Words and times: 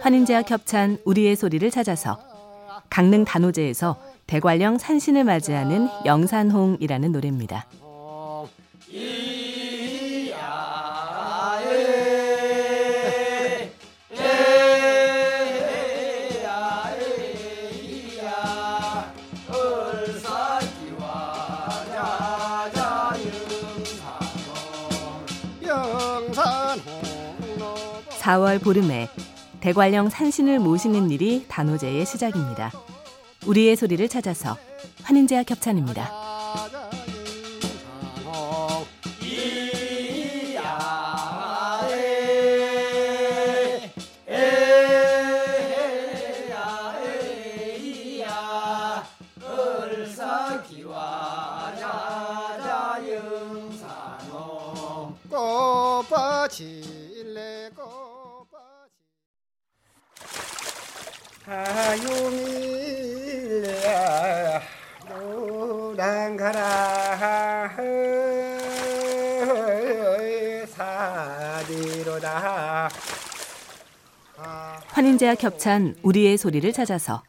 환인제와 0.00 0.42
겹찬 0.42 0.98
우리의 1.04 1.36
소리를 1.36 1.70
찾아서 1.70 2.18
강릉 2.88 3.24
단오제에서 3.24 4.00
대관령 4.26 4.78
산신을 4.78 5.24
맞이하는 5.24 5.88
영산홍이라는 6.06 7.12
노래입니다. 7.12 7.66
(4월) 28.28 28.62
보름에 28.62 29.08
대관령 29.60 30.10
산신을 30.10 30.58
모시는 30.58 31.10
일이 31.10 31.46
단오제의 31.48 32.04
시작입니다. 32.04 32.70
우리의 33.46 33.74
소리를 33.74 34.06
찾아서 34.06 34.58
환인제와 35.02 35.44
겹찬입니다. 35.44 36.28
하유밀레야 61.48 63.08
노랑가라 65.08 66.60
사디로다 71.56 72.90
환인제와 74.88 75.36
겹찬 75.36 75.94
우리의 76.02 76.36
소리를 76.36 76.70
찾아서 76.74 77.22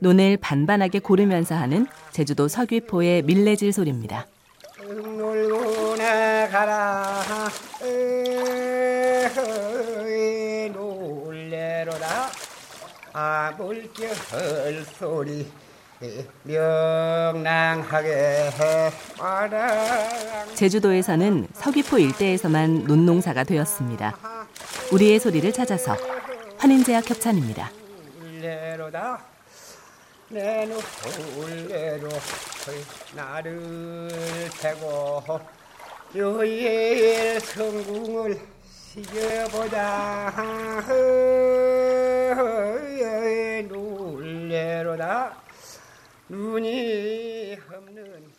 논을 0.00 0.38
반반하게 0.38 1.00
고르면서 1.00 1.54
하는 1.54 1.86
제주도 2.12 2.48
서귀포의 2.48 3.22
밀레질 3.22 3.74
소리입니다. 3.74 4.26
놀고나 4.80 6.48
가라 6.48 7.22
놀래로다 10.72 12.30
아 13.16 13.52
물결 13.56 14.84
소리. 14.98 15.46
명랑하게 16.42 18.50
와라 19.18 20.08
제주도에서는 20.54 21.46
서귀포 21.54 21.98
일대에서만 21.98 22.84
논농사가 22.84 23.44
되었습니다. 23.44 24.18
우리의 24.92 25.18
소리를 25.20 25.50
찾아서 25.52 25.96
환인제와 26.58 27.00
겹찬입니다. 27.02 27.70
울레로다. 28.20 29.22
내 30.30 30.68
울레로 31.38 32.08
나를 33.14 34.08
태고 34.60 35.22
요일 36.16 37.40
성궁을 37.40 38.40
시켜보자 38.68 40.32
놀래로다. 44.54 45.34
눈이 46.28 47.58
없는 47.72 48.32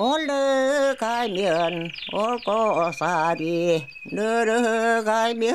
올라가면 0.00 1.90
올고사리 2.12 3.84
늘어가면 4.12 5.50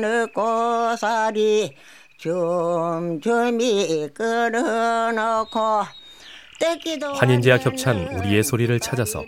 늘고사리 0.00 1.76
좀좀이 2.16 4.08
끌어놓고 4.14 5.99
환인제와 7.16 7.58
겹찬 7.58 7.96
우리의 8.18 8.44
소리를 8.44 8.78
찾아서 8.80 9.24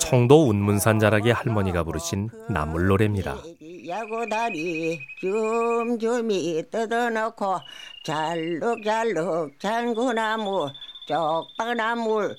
청도 0.00 0.48
운문산 0.48 0.98
자락의 0.98 1.32
할머니가 1.34 1.84
부르신 1.84 2.30
나물 2.48 2.86
노래입니다. 2.86 3.36
야구다리 3.86 4.98
줌줌이 5.20 6.62
뜯어놓고 6.70 7.58
잘록잘록 8.02 9.60
장구나무 9.60 10.70
쪽방나물 11.06 12.34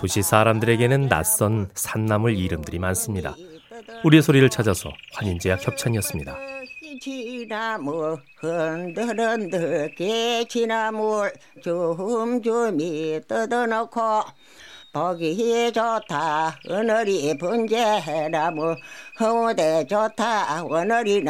도시 0.00 0.22
사람들에게는 0.22 1.08
낯선 1.08 1.70
산나물 1.74 2.36
이름들이 2.36 2.80
많습니다. 2.80 3.36
우리의 4.02 4.22
소리를 4.24 4.48
찾아서 4.50 4.90
환인제와 5.14 5.56
협찬이었습니다. 5.60 6.36
지나무 6.98 8.18
흔들흔들 8.38 9.94
개치나물 9.94 11.32
줌줌이 11.62 13.20
뜯어놓고 13.26 14.00
보기 14.92 15.72
좋다. 15.72 16.58
오늘이 16.68 17.36
분재나물 17.38 18.76
허우대 19.18 19.86
좋다. 19.86 20.64
오늘이 20.64 21.22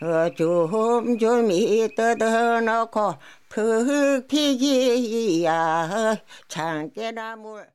어, 0.00 0.30
줌줌이 0.34 1.88
뜯어놓고 1.94 3.14
푹 3.48 4.26
피기야. 4.28 6.16
장깨나물 6.48 7.66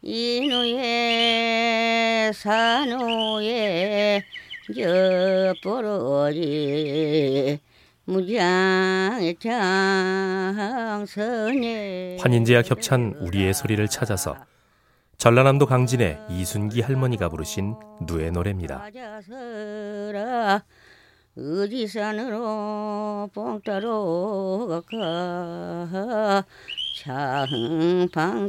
이누에 0.00 1.50
산후에 2.32 4.22
저보러지 6.28 7.58
무장의 8.04 9.36
장선에 10.98 12.18
환인제와 12.20 12.62
겹찬 12.62 13.14
우리의 13.20 13.54
소리를 13.54 13.86
찾아서 13.88 14.36
전라남도 15.16 15.66
강진의 15.66 16.20
이순기 16.30 16.80
할머니가 16.80 17.28
부르신 17.28 17.74
누의 18.06 18.30
노래입니다. 18.30 18.88
의지산으로 21.40 23.30
뽕 23.34 23.60
따러 23.62 24.82
가 24.90 26.44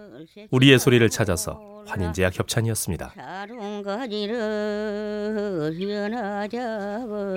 우리의 0.50 0.80
소리를 0.80 1.08
찾아서 1.10 1.84
환인제와 1.86 2.30
협찬이었습니다. 2.34 3.12
자롱가지를 3.14 5.76
연하자고 5.80 7.36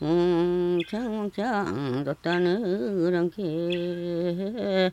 웅창웅창 0.00 2.04
뒀다는 2.04 3.30
게 3.30 4.90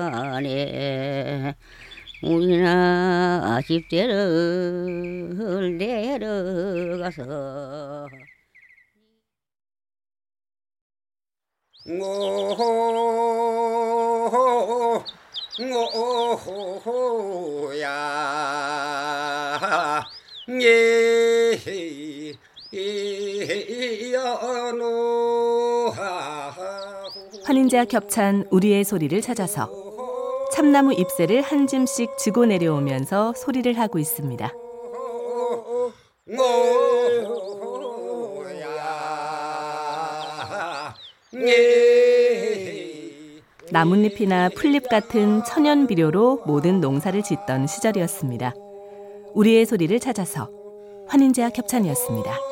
우리나 2.22 3.56
아쉽대를 3.58 5.76
내려가서. 5.76 7.22
오호야 17.74 20.04
예 20.60 21.58
환인제와 27.44 27.84
겹찬 27.86 28.46
우리의 28.50 28.84
소리를 28.84 29.20
찾아서 29.20 29.91
참나무 30.52 30.92
잎새를 30.92 31.40
한 31.40 31.66
줌씩 31.66 32.18
지고 32.18 32.44
내려오면서 32.44 33.32
소리를 33.34 33.72
하고 33.78 33.98
있습니다. 33.98 34.52
나뭇잎이나 43.70 44.50
풀잎 44.50 44.90
같은 44.90 45.42
천연 45.44 45.86
비료로 45.86 46.42
모든 46.44 46.82
농사를 46.82 47.22
짓던 47.22 47.66
시절이었습니다. 47.66 48.52
우리의 49.32 49.64
소리를 49.64 49.98
찾아서 49.98 50.50
환인제약 51.08 51.56
협찬이었습니다. 51.56 52.51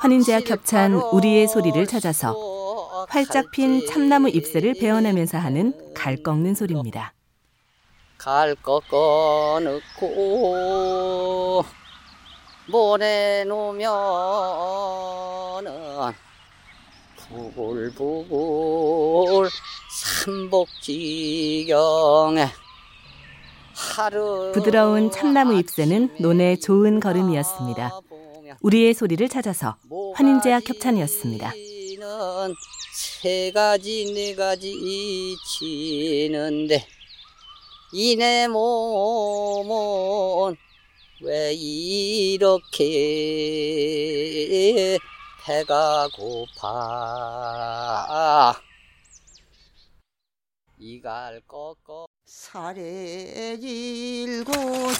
환인제약 0.00 0.48
협찬 0.48 0.94
우리의 0.94 1.46
소리를 1.46 1.86
찾아서 1.86 2.34
활짝 3.10 3.50
핀 3.50 3.86
참나무 3.86 4.30
잎새를 4.30 4.72
베어내면서 4.80 5.36
하는 5.36 5.74
갈 5.94 6.16
꺾는 6.22 6.54
소리입니다. 6.54 7.12
갈 8.16 8.54
꺾어 8.54 9.60
넣고 10.00 11.64
모래 12.66 13.44
놓으면은 13.44 13.90
부글부글 17.16 18.30
삼복지경에 20.24 21.68
하루 23.74 24.52
부드러운 24.54 25.10
참나무 25.10 25.52
잎새는 25.58 26.16
논의 26.20 26.58
좋은 26.58 27.00
걸음이었습니다. 27.00 27.90
우리의 28.60 28.94
소리를 28.94 29.28
찾아서 29.28 29.76
환인제약 30.14 30.68
협찬이었습니다. 30.68 31.52
세 32.94 33.50
가지 33.52 34.12
네 34.14 34.34
가지 34.34 35.36
치는데 35.46 36.86
이내 37.92 38.48
몸은 38.48 40.56
왜 41.22 41.52
이렇게 41.54 42.88
배가 45.44 46.08
고파 46.16 47.34
이갈 50.78 51.42
꺾어 51.46 52.06
살에 52.24 53.58
질고 53.58 54.52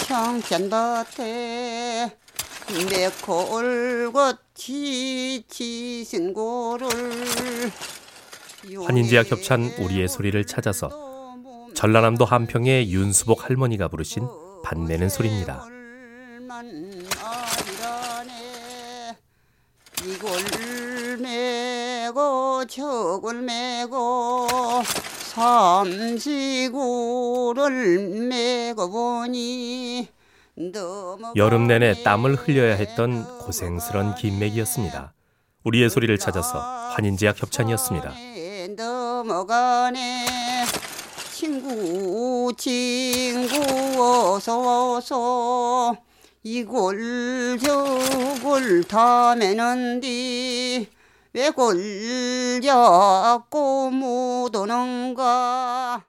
청천밭에 0.06 2.18
매콜같이 4.12 5.44
지신 5.48 6.32
고를 6.32 6.88
환인제약 8.86 9.30
협찬 9.30 9.74
우리의 9.78 10.08
소리를 10.08 10.44
찾아서 10.46 10.90
전라남도 11.74 12.24
한평의 12.24 12.92
윤수복 12.92 13.48
할머니가 13.48 13.88
부르신 13.88 14.28
반내는 14.62 15.08
소리입니다. 15.08 15.66
이걸 20.04 21.18
메고 21.18 22.64
저걸 22.66 23.42
메고 23.42 24.46
삼지구를 26.54 28.28
메고 28.28 28.90
보니 28.90 30.08
여름 31.36 31.66
내내 31.66 32.02
땀을 32.02 32.34
흘려야 32.34 32.74
했던 32.74 33.24
고생스런 33.38 34.14
긴맥이었습니다. 34.14 35.12
우리의 35.64 35.90
소리를 35.90 36.16
찾아서 36.18 36.58
환인제약 36.94 37.40
협찬이었습니다. 37.42 38.12
넘어가네 38.76 40.26
친구 41.32 42.52
친구 42.56 43.56
어서 44.34 44.96
어서 44.96 45.96
이골 46.42 47.58
저골 47.62 48.84
다 48.84 49.34
매는디 49.36 50.88
왜골 51.32 52.60
잡고 52.62 53.90
못 53.90 54.56
오는가 54.56 56.04